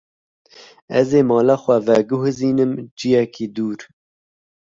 [0.99, 3.79] Ez ê mala xwe veguhezînim ciyekî dûr.